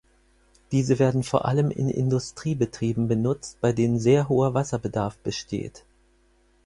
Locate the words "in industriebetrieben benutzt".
1.69-3.59